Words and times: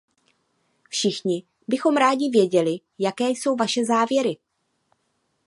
Všichni 0.89 1.43
bychom 1.67 1.97
rádi 1.97 2.29
věděli, 2.29 2.77
jaké 2.99 3.29
jsou 3.29 3.55
vaše 3.55 3.85
závěry. 3.85 4.37